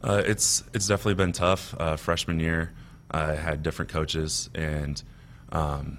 Uh, 0.02 0.22
it's 0.26 0.62
it's 0.74 0.86
definitely 0.86 1.14
been 1.14 1.32
tough. 1.32 1.74
Uh, 1.78 1.96
freshman 1.96 2.38
year, 2.38 2.74
I 3.10 3.34
had 3.34 3.62
different 3.62 3.90
coaches, 3.90 4.50
and 4.54 5.02
um, 5.52 5.96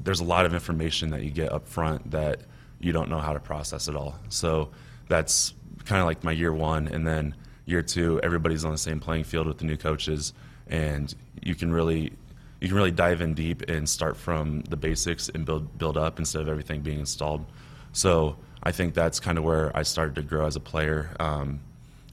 there's 0.00 0.18
a 0.18 0.24
lot 0.24 0.44
of 0.44 0.54
information 0.54 1.10
that 1.10 1.22
you 1.22 1.30
get 1.30 1.52
up 1.52 1.68
front 1.68 2.10
that 2.10 2.40
you 2.80 2.90
don't 2.90 3.08
know 3.08 3.20
how 3.20 3.32
to 3.32 3.38
process 3.38 3.88
at 3.88 3.94
all. 3.94 4.18
So 4.28 4.70
that's 5.08 5.54
kind 5.84 6.00
of 6.00 6.06
like 6.06 6.24
my 6.24 6.32
year 6.32 6.52
one, 6.52 6.88
and 6.88 7.06
then 7.06 7.34
year 7.66 7.82
two, 7.82 8.20
everybody's 8.22 8.64
on 8.64 8.72
the 8.72 8.78
same 8.78 9.00
playing 9.00 9.24
field 9.24 9.46
with 9.46 9.58
the 9.58 9.64
new 9.64 9.76
coaches, 9.76 10.32
and 10.68 11.14
you 11.42 11.54
can 11.54 11.72
really 11.72 12.12
you 12.60 12.68
can 12.68 12.76
really 12.76 12.90
dive 12.90 13.20
in 13.20 13.34
deep 13.34 13.62
and 13.68 13.88
start 13.88 14.16
from 14.16 14.62
the 14.62 14.76
basics 14.76 15.28
and 15.28 15.44
build 15.44 15.76
build 15.78 15.96
up 15.96 16.18
instead 16.18 16.42
of 16.42 16.48
everything 16.48 16.80
being 16.80 17.00
installed. 17.00 17.44
So 17.92 18.36
I 18.62 18.72
think 18.72 18.94
that's 18.94 19.20
kind 19.20 19.38
of 19.38 19.44
where 19.44 19.76
I 19.76 19.82
started 19.82 20.14
to 20.16 20.22
grow 20.22 20.46
as 20.46 20.56
a 20.56 20.60
player. 20.60 21.14
Um, 21.20 21.60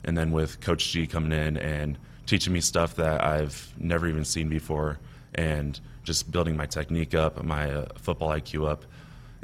and 0.03 0.17
then 0.17 0.31
with 0.31 0.59
Coach 0.59 0.91
G 0.91 1.07
coming 1.07 1.31
in 1.31 1.57
and 1.57 1.97
teaching 2.25 2.53
me 2.53 2.61
stuff 2.61 2.95
that 2.95 3.23
I've 3.23 3.73
never 3.77 4.07
even 4.07 4.25
seen 4.25 4.49
before, 4.49 4.99
and 5.35 5.79
just 6.03 6.31
building 6.31 6.57
my 6.57 6.65
technique 6.65 7.13
up, 7.13 7.43
my 7.43 7.71
uh, 7.71 7.85
football 7.95 8.29
IQ 8.29 8.69
up. 8.69 8.85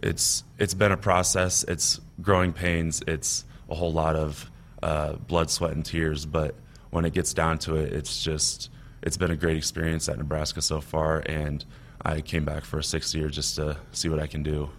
it's 0.04 0.44
it's 0.58 0.74
been 0.74 0.92
a 0.92 0.98
process. 0.98 1.64
It's 1.64 2.02
growing 2.22 2.54
pains. 2.54 3.02
It's 3.08 3.46
a 3.70 3.76
whole 3.76 3.92
lot 3.92 4.16
of 4.16 4.50
uh, 4.84 5.14
blood, 5.14 5.50
sweat, 5.50 5.72
and 5.72 5.86
tears. 5.86 6.26
But 6.26 6.56
when 6.90 7.06
it 7.06 7.14
gets 7.14 7.34
down 7.34 7.60
to 7.60 7.76
it, 7.76 7.94
it's 7.94 8.24
just 8.24 8.70
it's 9.02 9.18
been 9.18 9.32
a 9.32 9.36
great 9.36 9.58
experience 9.58 10.10
at 10.10 10.18
Nebraska 10.18 10.62
so 10.62 10.82
far, 10.82 11.24
and 11.26 11.64
I 12.02 12.22
came 12.22 12.46
back 12.46 12.66
for 12.66 12.80
a 12.80 12.84
sixth 12.84 13.14
year 13.16 13.30
just 13.30 13.56
to 13.56 13.78
see 13.92 14.10
what 14.10 14.20
I 14.20 14.28
can 14.28 14.44
do 14.44 14.70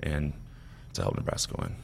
and 0.00 0.32
to 0.94 1.02
help 1.02 1.16
Nebraska 1.16 1.54
win. 1.58 1.74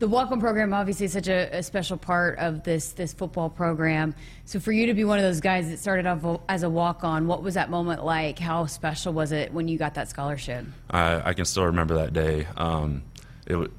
The 0.00 0.08
walk-on 0.08 0.40
program 0.40 0.74
obviously 0.74 1.06
is 1.06 1.12
such 1.12 1.28
a, 1.28 1.56
a, 1.56 1.62
special 1.62 1.96
part 1.96 2.38
of 2.38 2.64
this 2.64 2.92
this 2.92 3.12
football 3.12 3.48
program. 3.48 4.14
So 4.44 4.58
for 4.58 4.72
you 4.72 4.86
to 4.86 4.94
be 4.94 5.04
one 5.04 5.18
of 5.18 5.22
those 5.22 5.40
guys 5.40 5.70
that 5.70 5.78
started 5.78 6.04
off 6.04 6.40
as 6.48 6.64
a 6.64 6.68
walk-on, 6.68 7.28
what 7.28 7.42
was 7.42 7.54
that 7.54 7.70
moment 7.70 8.04
like? 8.04 8.38
How 8.38 8.66
special 8.66 9.12
was 9.12 9.30
it 9.30 9.52
when 9.52 9.68
you 9.68 9.78
got 9.78 9.94
that 9.94 10.08
scholarship? 10.08 10.66
I, 10.90 11.30
I 11.30 11.32
can 11.32 11.44
still 11.44 11.66
remember 11.66 11.94
that 11.94 12.12
day. 12.12 12.46
Um, 12.56 13.02
it, 13.46 13.70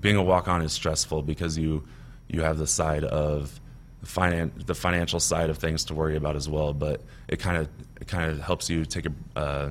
being 0.00 0.16
a 0.16 0.22
walk-on 0.22 0.62
is 0.62 0.72
stressful 0.72 1.22
because 1.22 1.58
you 1.58 1.84
you 2.28 2.42
have 2.42 2.58
the 2.58 2.66
side 2.66 3.04
of 3.04 3.60
finan- 4.04 4.66
the 4.66 4.74
financial 4.74 5.20
side 5.20 5.50
of 5.50 5.58
things 5.58 5.84
to 5.84 5.94
worry 5.94 6.16
about 6.16 6.36
as 6.36 6.48
well. 6.48 6.72
But 6.72 7.02
it 7.28 7.38
kind 7.38 7.56
of 7.56 7.68
it 8.00 8.08
kind 8.08 8.30
of 8.30 8.40
helps 8.40 8.68
you 8.68 8.84
take 8.84 9.06
a 9.06 9.38
uh, 9.38 9.70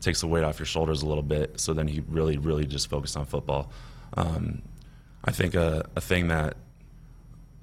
takes 0.00 0.20
the 0.20 0.26
weight 0.26 0.44
off 0.44 0.58
your 0.58 0.66
shoulders 0.66 1.02
a 1.02 1.06
little 1.06 1.22
bit. 1.22 1.60
So 1.60 1.74
then 1.74 1.88
you 1.88 2.04
really 2.08 2.38
really 2.38 2.66
just 2.66 2.88
focus 2.88 3.16
on 3.16 3.26
football. 3.26 3.70
Um, 4.16 4.62
I 5.24 5.30
think 5.30 5.54
a, 5.54 5.88
a 5.96 6.00
thing 6.00 6.28
that 6.28 6.56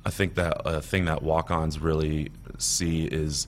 I 0.06 0.10
think 0.10 0.36
that 0.36 0.62
a 0.66 0.82
thing 0.82 1.06
that 1.06 1.24
walk-ons 1.24 1.80
really 1.80 2.32
see 2.58 3.06
is 3.06 3.48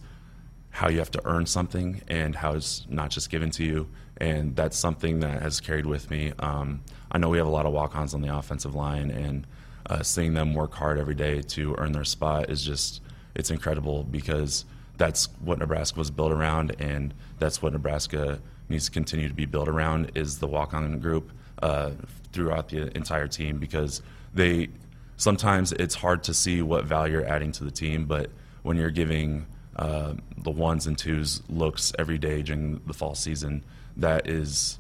how 0.70 0.90
you 0.90 0.98
have 1.00 1.12
to 1.12 1.22
earn 1.26 1.46
something 1.46 2.02
and 2.08 2.36
how 2.36 2.54
it's 2.54 2.86
not 2.90 3.12
just 3.12 3.30
given 3.30 3.52
to 3.52 3.64
you. 3.64 3.88
And 4.18 4.56
that's 4.56 4.78
something 4.78 5.20
that 5.22 5.42
has 5.42 5.60
carried 5.60 5.86
with 5.86 6.10
me. 6.10 6.34
Um, 6.40 6.82
I 7.12 7.18
know 7.18 7.30
we 7.30 7.38
have 7.38 7.48
a 7.48 7.52
lot 7.52 7.66
of 7.66 7.74
walk-ons 7.74 8.14
on 8.14 8.22
the 8.22 8.36
offensive 8.36 8.76
line, 8.76 9.12
and 9.12 9.48
uh, 9.88 10.04
seeing 10.04 10.34
them 10.34 10.54
work 10.54 10.74
hard 10.74 10.98
every 10.98 11.16
day 11.16 11.42
to 11.42 11.76
earn 11.78 11.92
their 11.92 12.06
spot 12.06 12.50
is 12.50 12.64
just 12.64 13.02
it's 13.36 13.50
incredible 13.50 14.04
because 14.04 14.66
that's 14.98 15.26
what 15.40 15.60
Nebraska 15.60 15.98
was 15.98 16.12
built 16.12 16.32
around, 16.32 16.76
and 16.80 17.14
that's 17.40 17.62
what 17.62 17.74
Nebraska 17.74 18.40
needs 18.70 18.86
to 18.86 18.92
continue 18.92 19.28
to 19.28 19.34
be 19.34 19.46
built 19.46 19.68
around 19.68 20.12
is 20.16 20.40
the 20.40 20.48
walk-on 20.48 21.00
group 21.00 21.32
uh, 21.62 21.92
throughout 22.32 22.70
the 22.70 22.96
entire 22.96 23.28
team 23.28 23.58
because 23.58 24.02
they 24.34 24.70
sometimes 25.18 25.72
it's 25.74 25.96
hard 25.96 26.24
to 26.24 26.34
see 26.34 26.62
what 26.62 26.86
value 26.86 27.14
you're 27.14 27.26
adding 27.26 27.52
to 27.54 27.64
the 27.64 27.72
team, 27.72 28.06
but 28.06 28.30
when 28.64 28.78
you're 28.78 28.90
giving 28.90 29.46
uh, 29.76 30.14
the 30.38 30.52
ones 30.52 30.88
and 30.88 30.98
twos 30.98 31.42
looks 31.50 31.94
every 31.98 32.18
day 32.18 32.42
during 32.42 32.80
the 32.86 32.94
fall 32.94 33.16
season, 33.16 33.64
that 33.98 34.28
is 34.28 34.80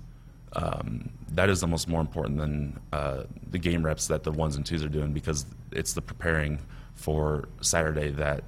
um, 0.53 1.09
that 1.29 1.49
is 1.49 1.63
almost 1.63 1.87
more 1.87 2.01
important 2.01 2.37
than 2.37 2.79
uh, 2.91 3.23
the 3.49 3.57
game 3.57 3.83
reps 3.83 4.07
that 4.07 4.23
the 4.23 4.31
ones 4.31 4.55
and 4.55 4.65
twos 4.65 4.83
are 4.83 4.89
doing 4.89 5.13
because 5.13 5.45
it's 5.71 5.93
the 5.93 6.01
preparing 6.01 6.59
for 6.93 7.49
Saturday 7.61 8.11
that 8.11 8.43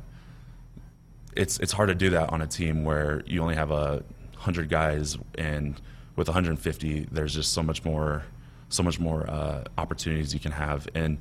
it's 1.36 1.60
it's 1.60 1.72
hard 1.72 1.90
to 1.90 1.96
do 1.96 2.12
that 2.12 2.32
on 2.32 2.42
a 2.42 2.48
team 2.48 2.84
where 2.84 3.24
you 3.26 3.42
only 3.42 3.56
have 3.56 3.72
a 3.72 4.04
hundred 4.38 4.70
guys 4.70 5.18
and 5.38 5.82
with 6.16 6.28
150, 6.28 7.08
there's 7.12 7.34
just 7.34 7.54
so 7.54 7.62
much 7.62 7.84
more, 7.84 8.24
so 8.70 8.84
much 8.84 9.00
more 9.00 9.30
uh, 9.30 9.64
opportunities 9.78 10.34
you 10.34 10.40
can 10.40 10.54
have. 10.54 10.88
And 10.96 11.18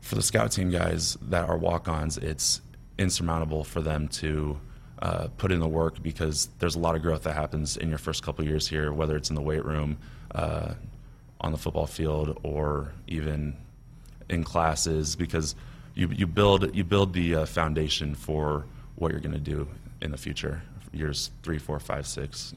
for 0.00 0.14
the 0.14 0.22
scout 0.22 0.52
team 0.52 0.70
guys 0.70 1.16
that 1.22 1.48
are 1.48 1.56
walk-ons, 1.56 2.18
it's 2.18 2.60
insurmountable 2.98 3.64
for 3.64 3.80
them 3.80 4.08
to 4.08 4.58
uh, 5.00 5.28
put 5.36 5.52
in 5.52 5.60
the 5.60 5.68
work 5.68 6.02
because 6.02 6.48
there's 6.58 6.74
a 6.74 6.78
lot 6.78 6.96
of 6.96 7.02
growth 7.02 7.22
that 7.24 7.34
happens 7.34 7.76
in 7.76 7.88
your 7.88 7.98
first 7.98 8.22
couple 8.22 8.44
years 8.44 8.66
here, 8.66 8.92
whether 8.92 9.16
it's 9.16 9.30
in 9.30 9.36
the 9.36 9.42
weight 9.42 9.64
room, 9.64 9.98
uh, 10.34 10.74
on 11.40 11.52
the 11.52 11.58
football 11.58 11.86
field, 11.86 12.40
or 12.42 12.92
even 13.06 13.56
in 14.28 14.42
classes, 14.42 15.16
because 15.16 15.54
you, 15.94 16.08
you 16.08 16.26
build 16.26 16.74
you 16.74 16.84
build 16.84 17.12
the 17.12 17.36
uh, 17.36 17.46
foundation 17.46 18.14
for 18.14 18.64
what 18.96 19.12
you're 19.12 19.20
going 19.20 19.34
to 19.34 19.38
do 19.38 19.68
in 20.00 20.10
the 20.10 20.16
future, 20.16 20.62
years 20.92 21.30
three, 21.42 21.58
four, 21.58 21.78
five, 21.78 22.06
six, 22.06 22.54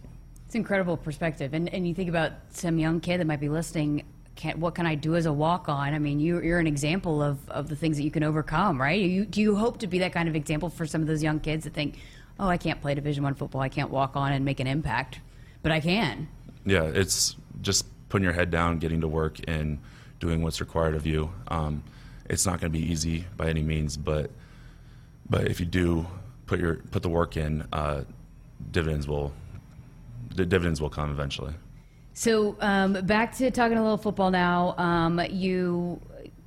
it's 0.49 0.55
incredible 0.55 0.97
perspective. 0.97 1.53
And, 1.53 1.71
and 1.71 1.87
you 1.87 1.93
think 1.93 2.09
about 2.09 2.31
some 2.49 2.79
young 2.79 3.01
kid 3.01 3.19
that 3.19 3.27
might 3.27 3.39
be 3.39 3.49
listening, 3.49 4.03
can, 4.35 4.59
what 4.59 4.73
can 4.73 4.87
I 4.87 4.95
do 4.95 5.15
as 5.15 5.27
a 5.27 5.31
walk 5.31 5.69
on? 5.69 5.93
I 5.93 5.99
mean, 5.99 6.19
you, 6.19 6.41
you're 6.41 6.57
an 6.57 6.65
example 6.65 7.21
of, 7.21 7.37
of 7.51 7.69
the 7.69 7.75
things 7.75 7.97
that 7.97 8.03
you 8.03 8.09
can 8.09 8.23
overcome, 8.23 8.81
right? 8.81 8.99
You, 8.99 9.25
do 9.25 9.41
you 9.41 9.55
hope 9.55 9.77
to 9.81 9.85
be 9.85 9.99
that 9.99 10.11
kind 10.11 10.27
of 10.27 10.35
example 10.35 10.71
for 10.71 10.87
some 10.87 11.01
of 11.01 11.07
those 11.07 11.21
young 11.21 11.39
kids 11.39 11.65
that 11.65 11.73
think, 11.73 11.99
oh, 12.39 12.47
I 12.47 12.57
can't 12.57 12.81
play 12.81 12.95
Division 12.95 13.23
One 13.23 13.35
football, 13.35 13.61
I 13.61 13.69
can't 13.69 13.89
walk 13.89 14.15
on 14.15 14.31
and 14.31 14.45
make 14.45 14.59
an 14.59 14.67
impact, 14.67 15.19
but 15.61 15.71
I 15.71 15.79
can? 15.79 16.27
Yeah, 16.65 16.83
it's 16.83 17.35
just 17.61 17.85
putting 18.09 18.23
your 18.23 18.33
head 18.33 18.51
down, 18.51 18.79
getting 18.79 19.01
to 19.01 19.07
work, 19.07 19.37
and 19.47 19.79
doing 20.19 20.41
what's 20.41 20.59
required 20.59 20.95
of 20.95 21.05
you. 21.05 21.31
Um, 21.47 21.83
it's 22.29 22.45
not 22.45 22.59
going 22.59 22.71
to 22.71 22.77
be 22.77 22.91
easy 22.91 23.25
by 23.37 23.49
any 23.49 23.61
means, 23.61 23.97
but 23.97 24.29
but 25.29 25.47
if 25.47 25.59
you 25.59 25.65
do 25.65 26.07
put 26.45 26.59
your 26.59 26.75
put 26.91 27.03
the 27.03 27.09
work 27.09 27.37
in, 27.37 27.67
uh, 27.73 28.03
dividends 28.71 29.07
will 29.07 29.33
the 30.35 30.45
dividends 30.45 30.81
will 30.81 30.89
come 30.89 31.11
eventually. 31.11 31.53
So 32.13 32.57
um, 32.59 32.93
back 33.05 33.35
to 33.37 33.49
talking 33.49 33.77
a 33.77 33.81
little 33.81 33.97
football 33.97 34.29
now. 34.29 34.75
Um, 34.77 35.21
you, 35.29 36.01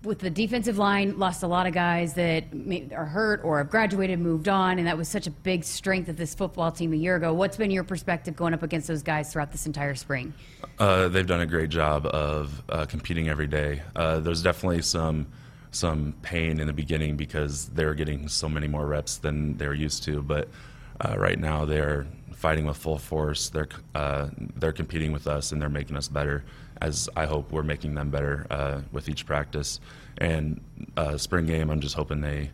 with 0.04 0.18
the 0.18 0.30
defensive 0.30 0.78
line, 0.78 1.18
lost 1.18 1.42
a 1.42 1.46
lot 1.46 1.66
of 1.66 1.72
guys 1.72 2.14
that 2.14 2.44
are 2.92 3.04
hurt 3.04 3.42
or 3.44 3.58
have 3.58 3.70
graduated, 3.70 4.18
moved 4.18 4.48
on, 4.48 4.78
and 4.78 4.86
that 4.86 4.96
was 4.96 5.08
such 5.08 5.26
a 5.26 5.30
big 5.30 5.64
strength 5.64 6.08
of 6.08 6.16
this 6.16 6.34
football 6.34 6.72
team 6.72 6.92
a 6.92 6.96
year 6.96 7.16
ago. 7.16 7.32
What's 7.32 7.56
been 7.56 7.70
your 7.70 7.84
perspective 7.84 8.34
going 8.36 8.54
up 8.54 8.62
against 8.62 8.88
those 8.88 9.02
guys 9.02 9.32
throughout 9.32 9.52
this 9.52 9.66
entire 9.66 9.94
spring? 9.94 10.34
Uh, 10.78 11.08
they've 11.08 11.26
done 11.26 11.40
a 11.40 11.46
great 11.46 11.70
job 11.70 12.06
of 12.06 12.62
uh, 12.68 12.84
competing 12.86 13.28
every 13.28 13.46
day. 13.46 13.82
Uh, 13.94 14.20
there's 14.20 14.42
definitely 14.42 14.82
some 14.82 15.26
some 15.74 16.14
pain 16.20 16.60
in 16.60 16.66
the 16.66 16.72
beginning 16.72 17.16
because 17.16 17.66
they're 17.68 17.94
getting 17.94 18.28
so 18.28 18.46
many 18.46 18.68
more 18.68 18.86
reps 18.86 19.16
than 19.16 19.56
they're 19.56 19.72
used 19.72 20.02
to, 20.02 20.20
but 20.20 20.48
uh, 21.02 21.16
right 21.18 21.38
now 21.38 21.64
they're 21.64 22.06
fighting 22.34 22.66
with 22.66 22.76
full 22.76 22.98
force. 22.98 23.50
They're 23.50 23.68
uh, 23.94 24.28
they're 24.56 24.72
competing 24.72 25.12
with 25.12 25.26
us 25.26 25.52
and 25.52 25.60
they're 25.60 25.68
making 25.68 25.96
us 25.96 26.08
better. 26.08 26.44
As 26.80 27.08
I 27.16 27.26
hope 27.26 27.52
we're 27.52 27.62
making 27.62 27.94
them 27.94 28.10
better 28.10 28.46
uh, 28.50 28.80
with 28.90 29.08
each 29.08 29.26
practice. 29.26 29.78
And 30.18 30.60
uh, 30.96 31.16
spring 31.16 31.46
game, 31.46 31.70
I'm 31.70 31.80
just 31.80 31.94
hoping 31.94 32.20
they 32.20 32.50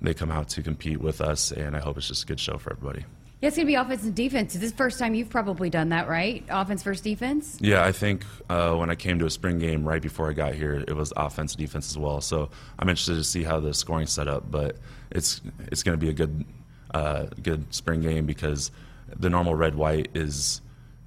they 0.00 0.14
come 0.14 0.30
out 0.30 0.48
to 0.50 0.62
compete 0.62 1.00
with 1.00 1.20
us, 1.20 1.52
and 1.52 1.76
I 1.76 1.80
hope 1.80 1.98
it's 1.98 2.08
just 2.08 2.24
a 2.24 2.26
good 2.26 2.40
show 2.40 2.56
for 2.58 2.72
everybody. 2.72 3.04
Yeah, 3.40 3.48
it's 3.48 3.56
going 3.56 3.66
to 3.66 3.70
be 3.70 3.74
offense 3.74 4.02
and 4.02 4.14
defense. 4.14 4.54
Is 4.54 4.60
this 4.60 4.72
first 4.72 4.98
time 4.98 5.14
you've 5.14 5.30
probably 5.30 5.70
done 5.70 5.88
that, 5.90 6.08
right? 6.08 6.44
Offense 6.50 6.82
versus 6.82 7.00
defense? 7.00 7.56
Yeah, 7.58 7.82
I 7.84 7.92
think 7.92 8.24
uh, 8.50 8.74
when 8.74 8.90
I 8.90 8.94
came 8.94 9.18
to 9.18 9.24
a 9.24 9.30
spring 9.30 9.58
game 9.58 9.86
right 9.88 10.02
before 10.02 10.28
I 10.28 10.34
got 10.34 10.54
here, 10.54 10.84
it 10.86 10.94
was 10.94 11.10
offense 11.16 11.54
defense 11.54 11.88
as 11.88 11.96
well. 11.96 12.20
So 12.20 12.50
I'm 12.78 12.88
interested 12.88 13.14
to 13.14 13.24
see 13.24 13.42
how 13.42 13.58
the 13.58 13.72
scoring 13.72 14.06
set 14.06 14.28
up, 14.28 14.50
but 14.50 14.76
it's 15.10 15.40
it's 15.68 15.82
going 15.82 15.98
to 15.98 16.04
be 16.04 16.10
a 16.10 16.12
good 16.12 16.44
uh, 16.92 17.26
good 17.42 17.72
spring 17.74 18.00
game 18.00 18.26
because 18.26 18.70
the 19.16 19.30
normal 19.30 19.54
red 19.54 19.74
white 19.74 20.10
is 20.14 20.60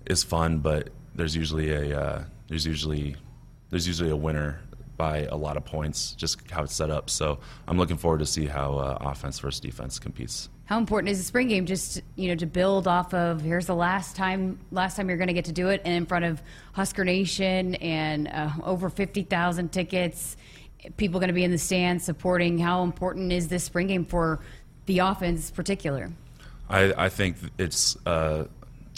is 0.06 0.24
fun, 0.24 0.60
but 0.60 0.90
there's 1.16 1.36
usually 1.36 1.72
a 1.72 2.00
uh, 2.00 2.24
there's 2.48 2.66
usually 2.66 3.16
there's 3.70 3.88
usually 3.88 4.10
a 4.10 4.16
winner 4.16 4.60
by 4.98 5.26
a 5.26 5.36
lot 5.36 5.58
of 5.58 5.66
points, 5.66 6.14
just 6.14 6.50
how 6.52 6.64
it's 6.64 6.76
set 6.76 6.90
up. 6.90 7.10
So 7.10 7.40
I'm 7.68 7.78
looking 7.78 7.98
forward 7.98 8.20
to 8.20 8.26
see 8.26 8.46
how 8.46 8.78
uh, 8.78 8.98
offense 9.02 9.40
versus 9.40 9.60
defense 9.60 9.98
competes. 9.98 10.50
How 10.66 10.78
important 10.78 11.10
is 11.10 11.18
the 11.18 11.24
spring 11.24 11.48
game? 11.48 11.66
Just 11.66 12.02
you 12.16 12.30
know, 12.30 12.36
to 12.36 12.46
build 12.46 12.88
off 12.88 13.14
of 13.14 13.42
here's 13.42 13.66
the 13.66 13.76
last 13.76 14.16
time 14.16 14.60
last 14.72 14.96
time 14.96 15.10
you're 15.10 15.18
going 15.18 15.28
to 15.28 15.34
get 15.34 15.46
to 15.46 15.52
do 15.52 15.70
it, 15.70 15.82
and 15.84 15.94
in 15.94 16.06
front 16.06 16.26
of 16.26 16.42
Husker 16.74 17.04
Nation 17.04 17.76
and 17.76 18.28
uh, 18.28 18.52
over 18.64 18.90
fifty 18.90 19.24
thousand 19.24 19.72
tickets, 19.72 20.38
people 20.98 21.20
going 21.20 21.28
to 21.28 21.34
be 21.34 21.44
in 21.44 21.52
the 21.52 21.58
stands 21.58 22.06
supporting. 22.06 22.58
How 22.58 22.84
important 22.84 23.32
is 23.32 23.48
this 23.48 23.64
spring 23.64 23.88
game 23.88 24.06
for 24.06 24.40
the 24.86 25.00
offense, 25.00 25.52
particular? 25.52 26.12
I, 26.70 26.94
I 27.06 27.10
think 27.10 27.38
it's 27.58 27.98
uh, 28.06 28.46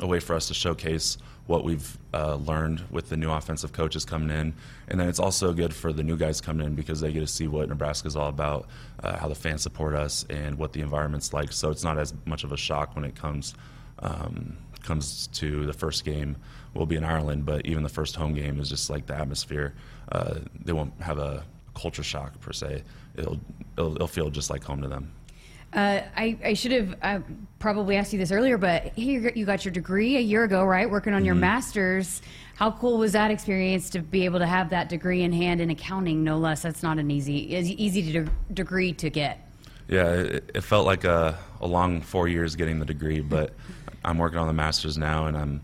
a 0.02 0.08
way 0.08 0.20
for 0.20 0.36
us 0.36 0.48
to 0.48 0.54
showcase 0.54 1.18
what 1.48 1.64
we've 1.64 1.98
uh, 2.14 2.36
learned 2.36 2.84
with 2.90 3.10
the 3.10 3.18
new 3.18 3.30
offensive 3.30 3.72
coaches 3.72 4.04
coming 4.04 4.36
in. 4.36 4.54
And 4.88 5.00
then 5.00 5.08
it's 5.08 5.20
also 5.20 5.54
good 5.54 5.74
for 5.74 5.94
the 5.94 6.04
new 6.04 6.18
guys 6.18 6.42
coming 6.42 6.66
in 6.66 6.74
because 6.74 7.02
they 7.02 7.12
get 7.12 7.20
to 7.20 7.28
see 7.28 7.48
what 7.48 7.70
Nebraska 7.70 8.08
is 8.08 8.16
all 8.16 8.30
about, 8.30 8.68
uh, 9.04 9.18
how 9.18 9.28
the 9.28 9.36
fans 9.36 9.62
support 9.62 9.94
us, 9.94 10.26
and 10.30 10.58
what 10.58 10.74
the 10.74 10.82
environment's 10.82 11.34
like. 11.34 11.52
So 11.52 11.70
it's 11.70 11.84
not 11.84 12.00
as 12.00 12.14
much 12.26 12.44
of 12.44 12.52
a 12.52 12.58
shock 12.58 12.96
when 12.96 13.06
it 13.06 13.16
comes 13.16 13.54
um, 14.00 14.58
comes 14.82 15.28
to 15.28 15.66
the 15.66 15.74
first 15.74 16.06
game. 16.06 16.38
We'll 16.74 16.86
be 16.86 16.96
in 16.96 17.04
Ireland, 17.04 17.46
but 17.46 17.66
even 17.66 17.84
the 17.84 17.90
first 17.90 18.16
home 18.16 18.34
game 18.34 18.60
is 18.60 18.70
just 18.70 18.90
like 18.90 19.06
the 19.06 19.16
atmosphere. 19.16 19.74
Uh, 20.12 20.36
they 20.64 20.74
won't 20.74 20.94
have 21.02 21.18
a 21.18 21.44
culture 21.74 22.04
shock 22.04 22.40
per 22.42 22.54
se. 22.54 22.84
It'll, 23.16 23.40
it'll, 23.78 23.96
it'll 23.96 24.08
feel 24.08 24.30
just 24.30 24.50
like 24.50 24.64
home 24.64 24.82
to 24.82 24.88
them. 24.88 25.12
Uh, 25.76 26.02
I, 26.16 26.38
I, 26.44 26.54
should 26.54 26.72
have 26.72 26.96
uh, 27.02 27.20
probably 27.60 27.98
asked 27.98 28.14
you 28.14 28.20
this 28.20 28.32
earlier, 28.32 28.58
but 28.58 28.98
you 28.98 29.46
got 29.46 29.66
your 29.66 29.74
degree 29.74 30.16
a 30.16 30.22
year 30.22 30.46
ago, 30.46 30.64
right? 30.64 30.90
Working 30.90 31.12
on 31.12 31.20
mm-hmm. 31.20 31.26
your 31.26 31.36
master's. 31.36 32.22
How 32.56 32.72
cool 32.72 32.98
was 32.98 33.12
that 33.12 33.30
experience 33.30 33.90
to 33.90 34.00
be 34.00 34.24
able 34.24 34.40
to 34.40 34.46
have 34.46 34.70
that 34.70 34.88
degree 34.88 35.24
in 35.24 35.34
hand 35.34 35.60
in 35.60 35.70
accounting, 35.70 36.24
no 36.24 36.38
less? 36.38 36.62
That's 36.62 36.82
not 36.82 36.98
an 36.98 37.12
easy, 37.12 37.54
easy 37.54 38.14
de- 38.14 38.32
degree 38.54 38.94
to 38.94 39.10
get. 39.10 39.50
Yeah, 39.90 40.12
it, 40.12 40.52
it 40.56 40.62
felt 40.62 40.86
like 40.86 41.04
a, 41.04 41.38
a, 41.60 41.68
long 41.68 42.00
four 42.00 42.30
years 42.30 42.56
getting 42.56 42.80
the 42.80 42.86
degree, 42.86 43.20
but 43.20 43.54
I'm 44.06 44.18
working 44.18 44.40
on 44.40 44.48
the 44.48 44.54
master's 44.54 44.98
now, 44.98 45.28
and 45.28 45.36
I'm 45.36 45.62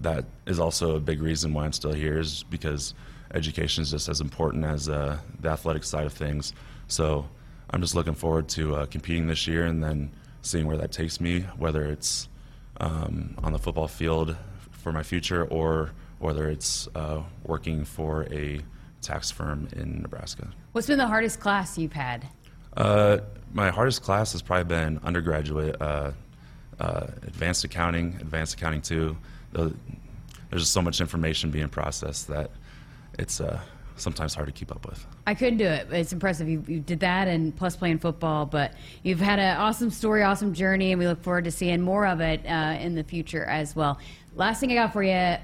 that 0.00 0.24
is 0.46 0.58
also 0.58 0.96
a 0.96 1.00
big 1.00 1.22
reason 1.22 1.52
why 1.52 1.64
I'm 1.64 1.72
still 1.72 1.92
here 1.92 2.18
is 2.18 2.42
because 2.44 2.94
education 3.34 3.82
is 3.82 3.90
just 3.92 4.08
as 4.08 4.20
important 4.20 4.64
as 4.64 4.88
uh, 4.88 5.18
the 5.40 5.48
athletic 5.48 5.84
side 5.84 6.06
of 6.06 6.12
things. 6.12 6.52
So 6.88 7.28
I'm 7.70 7.80
just 7.80 7.94
looking 7.94 8.14
forward 8.14 8.48
to 8.50 8.76
uh, 8.76 8.86
competing 8.86 9.26
this 9.26 9.46
year 9.46 9.64
and 9.64 9.82
then 9.82 10.10
seeing 10.42 10.66
where 10.66 10.78
that 10.78 10.92
takes 10.92 11.20
me, 11.20 11.40
whether 11.56 11.84
it's 11.84 12.28
um, 12.80 13.34
on 13.42 13.52
the 13.52 13.58
football 13.58 13.88
field 13.88 14.36
for 14.70 14.92
my 14.92 15.02
future 15.02 15.44
or 15.44 15.90
whether 16.18 16.48
it's 16.48 16.88
uh, 16.94 17.22
working 17.44 17.84
for 17.84 18.24
a 18.32 18.60
tax 19.02 19.30
firm 19.30 19.68
in 19.72 20.02
Nebraska. 20.02 20.48
What's 20.72 20.86
been 20.86 20.98
the 20.98 21.06
hardest 21.06 21.40
class 21.40 21.78
you've 21.78 21.92
had? 21.92 22.26
Uh, 22.76 23.18
my 23.52 23.70
hardest 23.70 24.02
class 24.02 24.32
has 24.32 24.42
probably 24.42 24.64
been 24.64 25.00
undergraduate, 25.02 25.80
uh, 25.80 26.12
uh, 26.80 27.06
advanced 27.22 27.64
accounting, 27.64 28.16
advanced 28.20 28.54
accounting 28.54 28.82
two. 28.82 29.16
The, 29.52 29.74
there's 30.50 30.62
just 30.62 30.72
so 30.72 30.82
much 30.82 31.00
information 31.00 31.50
being 31.50 31.68
processed 31.68 32.28
that 32.28 32.50
it's 33.18 33.40
uh, 33.40 33.60
sometimes 34.00 34.34
hard 34.34 34.46
to 34.46 34.52
keep 34.52 34.70
up 34.70 34.86
with. 34.86 35.06
I 35.26 35.34
couldn't 35.34 35.58
do 35.58 35.66
it. 35.66 35.88
It's 35.90 36.12
impressive. 36.12 36.48
You, 36.48 36.64
you 36.66 36.80
did 36.80 37.00
that 37.00 37.28
and 37.28 37.56
plus 37.56 37.76
playing 37.76 37.98
football, 37.98 38.46
but 38.46 38.72
you've 39.02 39.20
had 39.20 39.38
an 39.38 39.56
awesome 39.56 39.90
story, 39.90 40.22
awesome 40.22 40.54
journey, 40.54 40.92
and 40.92 40.98
we 40.98 41.06
look 41.06 41.22
forward 41.22 41.44
to 41.44 41.50
seeing 41.50 41.80
more 41.80 42.06
of 42.06 42.20
it 42.20 42.44
uh, 42.46 42.76
in 42.80 42.94
the 42.94 43.04
future 43.04 43.44
as 43.44 43.74
well. 43.76 43.98
Last 44.34 44.60
thing 44.60 44.70
I 44.72 44.74
got 44.74 44.92
for 44.92 45.02
you. 45.02 45.36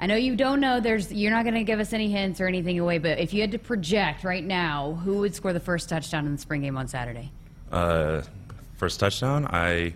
I 0.00 0.06
know 0.06 0.16
you 0.16 0.36
don't 0.36 0.60
know. 0.60 0.80
There's 0.80 1.12
you're 1.12 1.30
not 1.30 1.44
going 1.44 1.54
to 1.54 1.62
give 1.62 1.78
us 1.78 1.92
any 1.92 2.10
hints 2.10 2.40
or 2.40 2.46
anything 2.46 2.78
away, 2.78 2.98
but 2.98 3.18
if 3.18 3.32
you 3.32 3.40
had 3.40 3.52
to 3.52 3.58
project 3.58 4.24
right 4.24 4.44
now, 4.44 5.00
who 5.04 5.18
would 5.18 5.34
score 5.34 5.52
the 5.52 5.60
first 5.60 5.88
touchdown 5.88 6.26
in 6.26 6.32
the 6.32 6.38
spring 6.38 6.62
game 6.62 6.76
on 6.76 6.88
Saturday? 6.88 7.30
Uh, 7.70 8.22
first 8.76 8.98
touchdown, 8.98 9.46
I 9.46 9.94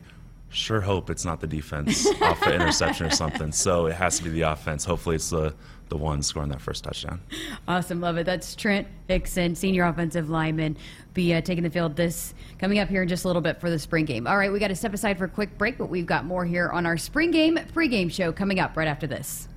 sure 0.50 0.80
hope 0.80 1.10
it's 1.10 1.24
not 1.24 1.40
the 1.40 1.46
defense 1.46 2.06
off 2.22 2.42
an 2.42 2.54
interception 2.54 3.06
or 3.06 3.10
something. 3.10 3.52
So 3.52 3.86
it 3.86 3.94
has 3.94 4.18
to 4.18 4.24
be 4.24 4.30
the 4.30 4.42
offense. 4.42 4.84
Hopefully, 4.84 5.16
it's 5.16 5.30
the 5.30 5.54
the 5.88 5.97
one 5.97 6.23
scoring 6.23 6.50
that 6.50 6.61
first 6.61 6.85
touchdown. 6.85 7.21
Awesome, 7.66 8.00
love 8.00 8.16
it. 8.16 8.25
That's 8.25 8.54
Trent 8.54 8.87
Hixson, 9.09 9.57
senior 9.57 9.85
offensive 9.85 10.30
lineman, 10.30 10.76
be 11.14 11.35
uh, 11.35 11.40
taking 11.40 11.64
the 11.64 11.71
field 11.71 11.97
this 11.97 12.35
coming 12.59 12.78
up 12.78 12.88
here 12.88 13.02
in 13.02 13.09
just 13.09 13.25
a 13.25 13.26
little 13.26 13.42
bit 13.42 13.61
for 13.61 13.71
the 13.71 13.78
spring 13.78 14.04
game. 14.04 14.26
All 14.26 14.37
right, 14.37 14.52
we 14.52 14.59
got 14.59 14.68
to 14.68 14.76
step 14.76 14.95
aside 14.95 15.18
for 15.18 15.25
a 15.25 15.28
quick 15.28 15.59
break, 15.59 15.78
but 15.78 15.87
we've 15.87 16.07
got 16.07 16.25
more 16.25 16.45
here 16.45 16.68
on 16.68 16.87
our 16.87 16.97
spring 16.97 17.30
game 17.30 17.57
pregame 17.75 18.11
show 18.11 18.33
coming 18.33 18.61
up 18.61 18.76
right 18.76 18.88
after 18.88 19.07
this. 19.07 19.49